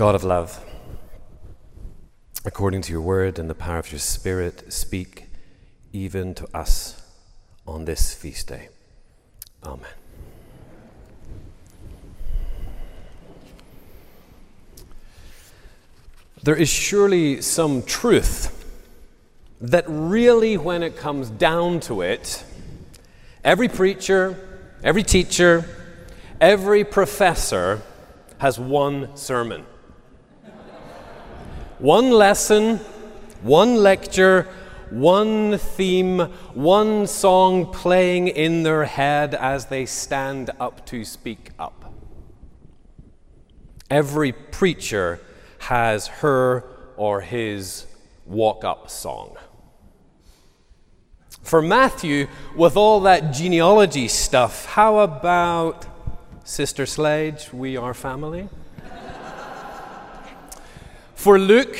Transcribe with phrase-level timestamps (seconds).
[0.00, 0.64] God of love,
[2.46, 5.26] according to your word and the power of your Spirit, speak
[5.92, 7.02] even to us
[7.66, 8.70] on this feast day.
[9.62, 9.84] Amen.
[16.42, 18.72] There is surely some truth
[19.60, 22.42] that really, when it comes down to it,
[23.44, 25.66] every preacher, every teacher,
[26.40, 27.82] every professor
[28.38, 29.66] has one sermon.
[31.80, 32.76] One lesson,
[33.40, 34.46] one lecture,
[34.90, 36.18] one theme,
[36.52, 41.94] one song playing in their head as they stand up to speak up.
[43.88, 45.20] Every preacher
[45.60, 46.64] has her
[46.98, 47.86] or his
[48.26, 49.38] walk up song.
[51.42, 55.86] For Matthew, with all that genealogy stuff, how about
[56.44, 58.50] Sister Sledge, we are family?
[61.20, 61.76] For Luke,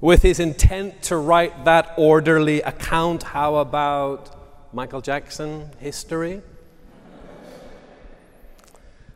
[0.00, 6.42] with his intent to write that orderly account, how about Michael Jackson history?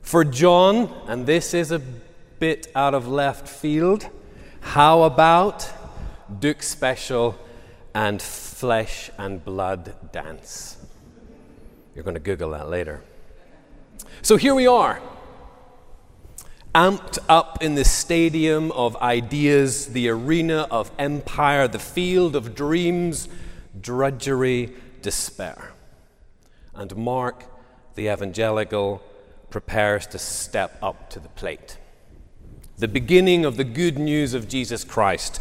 [0.01, 1.81] For John, and this is a
[2.39, 4.09] bit out of left field,
[4.61, 5.69] how about
[6.39, 7.37] Duke Special
[7.97, 10.77] and Flesh and Blood Dance?
[11.97, 13.03] You're going to Google that later.
[14.23, 15.01] So here we are,
[16.77, 23.29] amped up in the stadium of ideas, the arena of empire, the field of dreams,
[23.81, 25.73] drudgery, despair.
[26.75, 27.45] And Mark,
[27.95, 29.03] the evangelical,
[29.49, 31.79] prepares to step up to the plate
[32.79, 35.41] the beginning of the good news of Jesus Christ.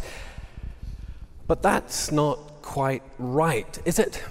[1.46, 4.24] But that's not quite right, is it?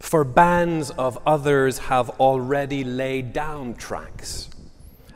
[0.00, 4.50] For bands of others have already laid down tracks.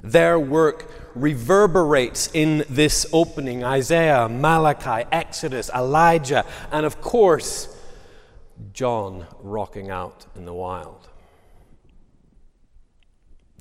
[0.02, 7.76] Their work reverberates in this opening Isaiah, Malachi, Exodus, Elijah, and of course,
[8.72, 11.08] John rocking out in the wild.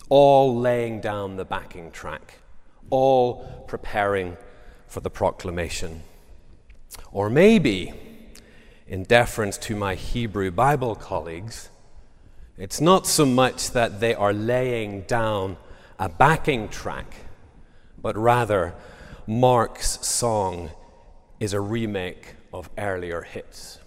[0.10, 2.40] All laying down the backing track
[2.90, 4.38] all preparing
[4.88, 6.02] for the proclamation.
[7.12, 7.94] Or maybe,
[8.88, 11.70] in deference to my Hebrew Bible colleagues,
[12.58, 15.58] it's not so much that they are laying down
[15.98, 17.14] a backing track,
[18.02, 18.76] but rather
[19.28, 20.72] Mark's song
[21.40, 23.80] is a remake of earlier hits.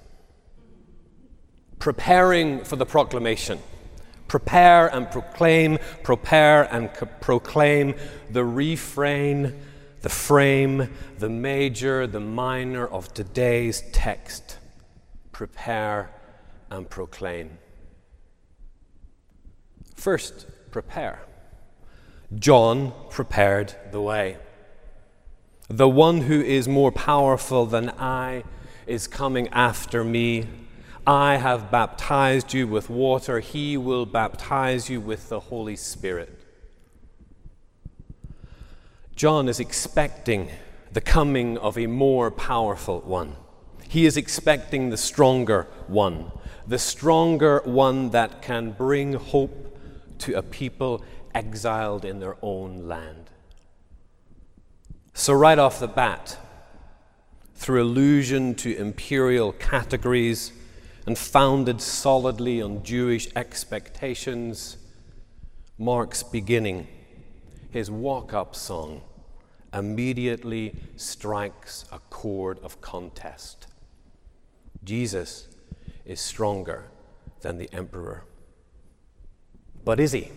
[1.79, 3.59] Preparing for the proclamation
[4.29, 7.95] Prepare and proclaim, prepare and co- proclaim
[8.31, 9.61] the refrain,
[10.01, 14.57] the frame, the major, the minor of today's text.
[15.33, 16.11] Prepare
[16.71, 17.59] and proclaim.
[19.97, 21.21] First, prepare.
[22.39, 24.37] John prepared the way.
[25.69, 28.45] The one who is more powerful than I
[28.87, 30.47] is coming after me
[31.07, 36.39] I have baptized you with water, he will baptize you with the Holy Spirit.
[39.17, 40.49] John is expecting
[40.93, 43.35] the coming of a more powerful one.
[43.89, 46.31] He is expecting the stronger one,
[46.69, 49.77] the stronger one that can bring hope
[50.19, 51.05] to a people
[51.35, 53.31] exiled in their own land.
[55.15, 56.39] So, right off the bat,
[57.55, 60.53] through allusion to imperial categories,
[61.07, 64.77] and founded solidly on Jewish expectations,
[65.79, 66.87] Mark's beginning,
[67.71, 69.03] his walk up song,
[69.73, 73.67] immediately strikes a chord of contest.
[74.85, 75.49] Jesus
[76.05, 76.91] is stronger
[77.41, 78.25] than the emperor.
[79.85, 80.31] But is he?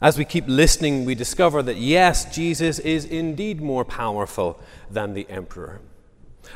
[0.00, 5.26] As we keep listening, we discover that yes, Jesus is indeed more powerful than the
[5.30, 5.80] emperor.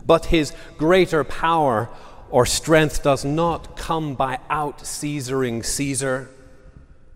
[0.04, 1.88] But his greater power
[2.30, 6.30] or strength does not come by out Caesaring Caesar.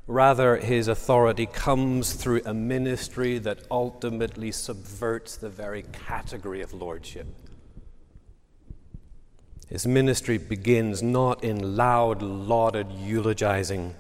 [0.07, 7.26] Rather, his authority comes through a ministry that ultimately subverts the very category of lordship.
[9.69, 13.94] His ministry begins not in loud, lauded eulogizing,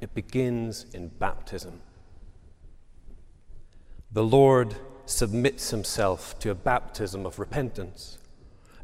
[0.00, 1.80] it begins in baptism.
[4.12, 4.76] The Lord
[5.06, 8.18] submits himself to a baptism of repentance.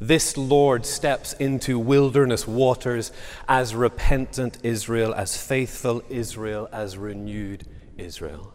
[0.00, 3.12] This Lord steps into wilderness waters
[3.48, 7.66] as repentant Israel, as faithful Israel, as renewed
[7.98, 8.54] Israel.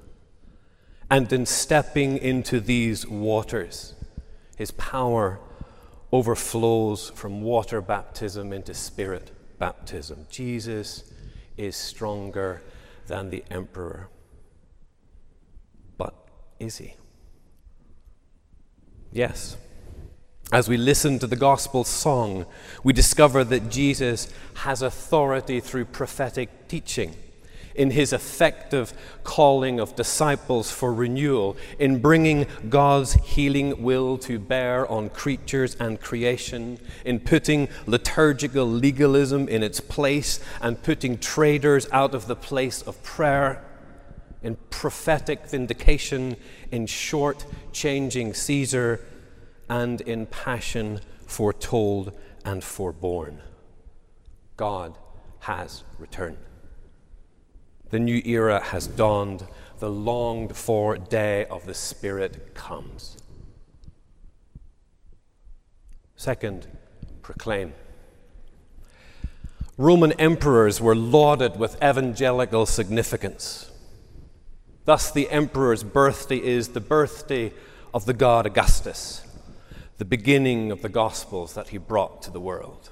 [1.09, 3.93] And in stepping into these waters,
[4.57, 5.39] his power
[6.11, 10.25] overflows from water baptism into spirit baptism.
[10.29, 11.03] Jesus
[11.57, 12.61] is stronger
[13.07, 14.09] than the emperor.
[15.97, 16.13] But
[16.59, 16.95] is he?
[19.11, 19.57] Yes.
[20.51, 22.45] As we listen to the gospel song,
[22.83, 27.15] we discover that Jesus has authority through prophetic teaching
[27.75, 28.93] in his effective
[29.23, 35.99] calling of disciples for renewal, in bringing God's healing will to bear on creatures and
[35.99, 42.81] creation, in putting liturgical legalism in its place and putting traders out of the place
[42.81, 43.63] of prayer,
[44.41, 46.37] in prophetic vindication,
[46.71, 49.05] in short changing Caesar,
[49.67, 52.13] and in passion foretold
[52.45, 53.41] and forborne.
[54.55, 54.97] God
[55.39, 56.37] has returned.
[57.89, 59.45] The new era has dawned.
[59.79, 63.17] The longed for day of the Spirit comes.
[66.15, 66.67] Second,
[67.21, 67.73] proclaim.
[69.77, 73.69] Roman emperors were lauded with evangelical significance.
[74.85, 77.51] Thus, the emperor's birthday is the birthday
[77.93, 79.25] of the god Augustus,
[79.97, 82.91] the beginning of the gospels that he brought to the world.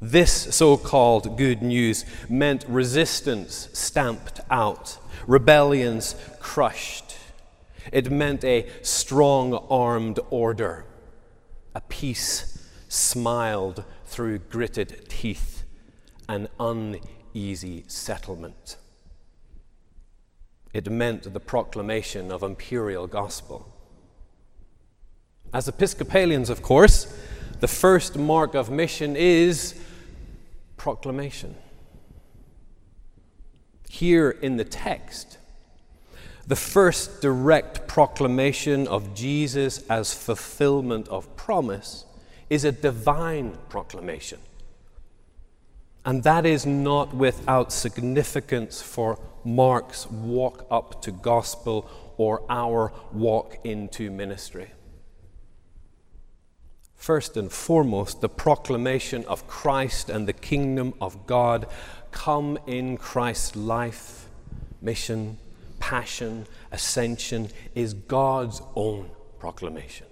[0.00, 7.16] This so called good news meant resistance stamped out, rebellions crushed.
[7.92, 10.86] It meant a strong armed order.
[11.74, 15.64] A peace smiled through gritted teeth,
[16.28, 18.76] an uneasy settlement.
[20.72, 23.76] It meant the proclamation of imperial gospel.
[25.52, 27.12] As Episcopalians, of course,
[27.58, 29.74] the first mark of mission is
[30.80, 31.54] proclamation.
[33.90, 35.36] Here in the text,
[36.46, 42.06] the first direct proclamation of Jesus as fulfillment of promise
[42.48, 44.38] is a divine proclamation.
[46.06, 53.58] And that is not without significance for Mark's walk up to gospel or our walk
[53.64, 54.70] into ministry.
[57.00, 61.66] First and foremost, the proclamation of Christ and the kingdom of God
[62.10, 64.28] come in Christ's life,
[64.82, 65.38] mission,
[65.78, 69.08] passion, ascension is God's own
[69.38, 70.08] proclamation.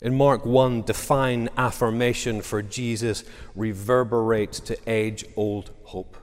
[0.00, 3.22] In Mark 1, divine affirmation for Jesus
[3.54, 6.16] reverberates to age old hope.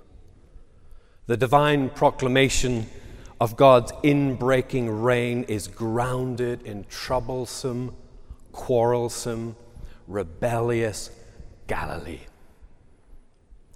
[1.27, 2.88] The divine proclamation
[3.39, 7.94] of God's inbreaking reign is grounded in troublesome
[8.57, 9.56] quarrelsome,
[10.07, 11.12] rebellious
[11.68, 12.21] Galilee.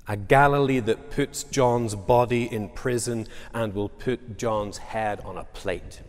[0.07, 5.44] A Galilee that puts John's body in prison and will put John's head on a
[5.44, 6.01] plate.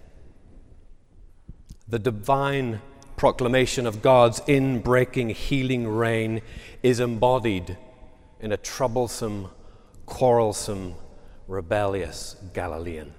[1.87, 2.81] The divine
[3.17, 6.41] proclamation of God's in-breaking healing reign
[6.83, 7.77] is embodied
[8.41, 9.49] in a troublesome,
[10.07, 10.95] quarrelsome,
[11.47, 13.13] rebellious Galilean.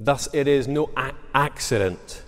[0.00, 0.90] Thus, it is no
[1.34, 2.22] accident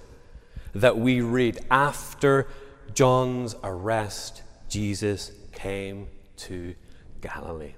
[0.75, 2.47] that we read after
[2.93, 6.75] John's arrest, Jesus came to
[7.21, 7.75] Galilee.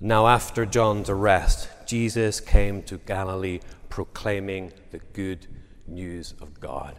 [0.00, 3.60] Now, after John's arrest, Jesus came to Galilee
[3.90, 5.46] proclaiming the good
[5.86, 6.98] news of God.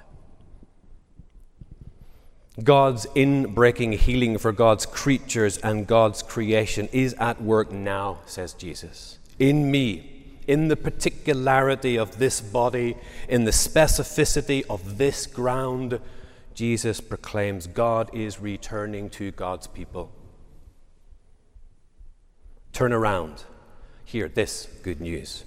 [2.64, 9.18] God's in-breaking healing for God's creatures and God's creation is at work now, says Jesus.
[9.40, 10.21] In me,
[10.52, 12.98] in the particularity of this body,
[13.30, 15.98] in the specificity of this ground,
[16.54, 20.12] Jesus proclaims God is returning to God's people.
[22.74, 23.46] Turn around.
[24.04, 25.46] Hear this good news.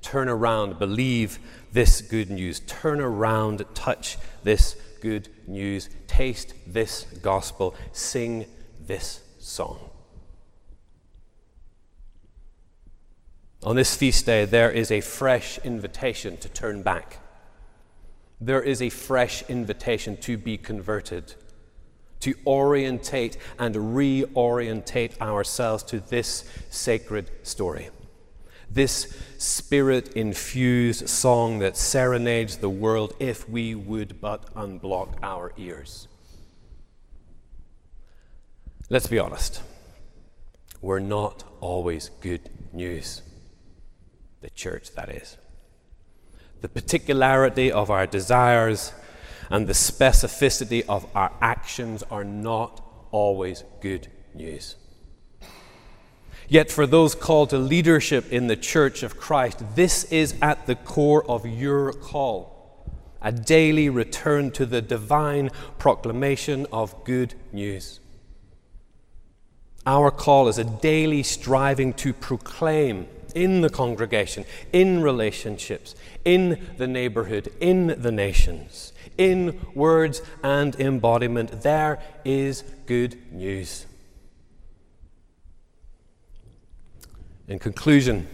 [0.00, 0.78] Turn around.
[0.78, 1.38] Believe
[1.72, 2.60] this good news.
[2.60, 3.62] Turn around.
[3.74, 5.90] Touch this good news.
[6.06, 7.74] Taste this gospel.
[7.92, 8.46] Sing
[8.80, 9.90] this song.
[13.66, 17.18] On this feast day, there is a fresh invitation to turn back.
[18.40, 21.34] There is a fresh invitation to be converted,
[22.20, 27.90] to orientate and reorientate ourselves to this sacred story.
[28.70, 36.06] This spirit infused song that serenades the world if we would but unblock our ears.
[38.88, 39.60] Let's be honest,
[40.80, 43.22] we're not always good news
[44.46, 45.36] the church, that is.
[46.60, 48.92] The particularity of our desires
[49.50, 54.76] and the specificity of our actions are not always good news.
[56.48, 60.76] Yet, for those called to leadership in the church of Christ, this is at the
[60.76, 62.54] core of your call
[63.20, 67.98] a daily return to the divine proclamation of good news.
[69.84, 76.88] Our call is a daily striving to proclaim in the congregation, in relationships, in the
[76.88, 81.62] neighborhood, in the nations, in words and embodiment.
[81.62, 83.86] There is good news.
[87.46, 88.26] In conclusion,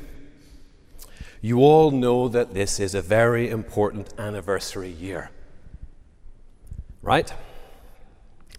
[1.41, 5.31] you all know that this is a very important anniversary year.
[7.03, 7.35] Right?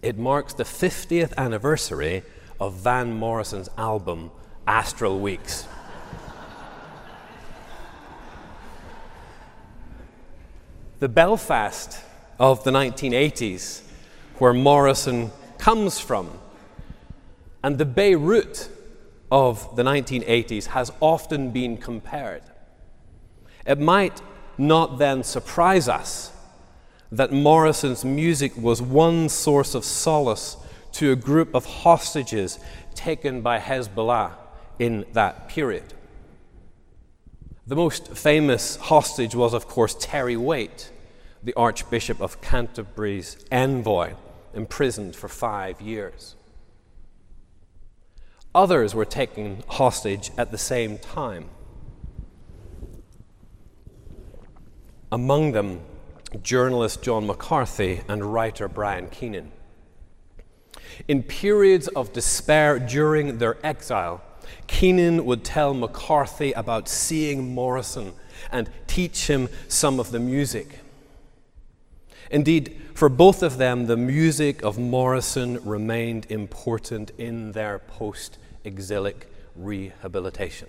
[0.02, 2.22] It marks the 50th anniversary
[2.60, 4.30] of Van Morrison's album,
[4.66, 5.66] Astral Weeks.
[11.00, 12.00] The Belfast
[12.38, 13.82] of the 1980s,
[14.38, 16.38] where Morrison comes from,
[17.62, 18.68] and the Beirut
[19.30, 22.42] of the 1980s has often been compared.
[23.66, 24.20] It might
[24.56, 26.32] not then surprise us
[27.10, 30.56] that Morrison's music was one source of solace
[30.92, 32.58] to a group of hostages
[32.94, 34.32] taken by Hezbollah
[34.78, 35.94] in that period.
[37.66, 40.90] The most famous hostage was, of course, Terry Waite,
[41.42, 44.14] the Archbishop of Canterbury's envoy,
[44.52, 46.36] imprisoned for five years.
[48.54, 51.48] Others were taken hostage at the same time.
[55.10, 55.80] Among them,
[56.42, 59.52] journalist John McCarthy and writer Brian Keenan.
[61.08, 64.22] In periods of despair during their exile,
[64.66, 68.12] Keenan would tell McCarthy about seeing Morrison
[68.50, 70.80] and teach him some of the music.
[72.30, 79.28] Indeed, for both of them, the music of Morrison remained important in their post exilic
[79.54, 80.68] rehabilitation.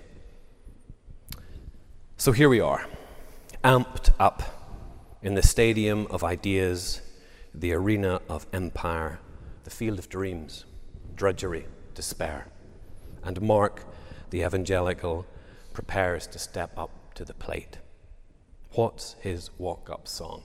[2.17, 2.88] So here we are,
[3.63, 4.44] amped up
[5.22, 7.01] in the stadium of ideas,
[7.53, 9.20] the arena of empire,
[9.63, 10.65] the field of dreams,
[11.15, 12.48] drudgery, despair.
[13.25, 13.84] And Mark,
[14.29, 15.25] the evangelical,
[15.74, 17.79] prepares to step up to the plate.
[18.74, 20.44] What's his walk up song?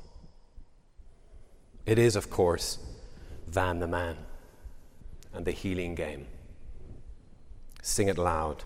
[1.84, 2.78] It is, of course,
[3.46, 4.16] Van the Man
[5.34, 6.26] and the healing game.
[7.82, 8.64] Sing it loud.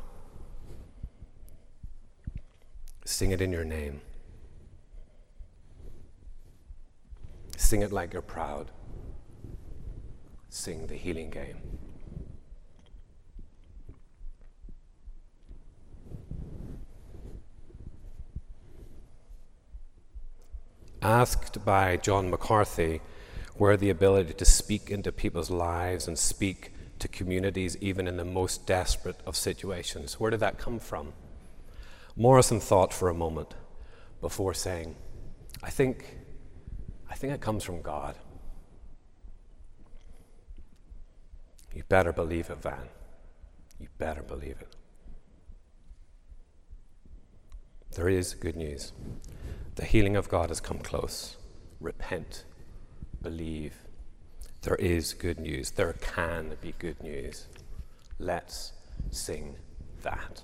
[3.04, 4.00] Sing it in your name.
[7.56, 8.70] Sing it like you're proud.
[10.48, 11.56] Sing the healing game.
[21.04, 23.02] Asked by John McCarthy
[23.58, 28.24] where the ability to speak into people's lives and speak to communities, even in the
[28.24, 31.12] most desperate of situations, where did that come from?
[32.16, 33.54] Morrison thought for a moment
[34.22, 34.96] before saying,
[35.62, 36.16] I think
[37.10, 38.16] I think it comes from God.
[41.74, 42.88] You better believe it, Van.
[43.78, 44.74] You better believe it.
[47.94, 48.92] There is good news.
[49.76, 51.36] The healing of God has come close.
[51.80, 52.44] Repent,
[53.20, 53.74] believe.
[54.62, 55.72] There is good news.
[55.72, 57.48] There can be good news.
[58.20, 58.72] Let's
[59.10, 59.56] sing
[60.02, 60.42] that.